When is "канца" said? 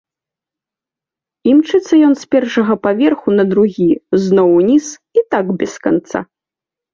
5.87-6.19